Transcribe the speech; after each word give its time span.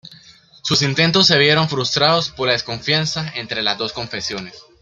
Sus 0.63 0.81
intentos 0.81 1.27
se 1.27 1.37
vieron 1.37 1.69
frustrados 1.69 2.31
por 2.31 2.47
la 2.47 2.53
desconfianza 2.53 3.31
entre 3.35 3.61
las 3.61 3.77
dos 3.77 3.93
confesiones. 3.93 4.55